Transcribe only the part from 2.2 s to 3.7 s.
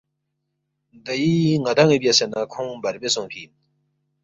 نہ کھونگ بربے سونگفی اِن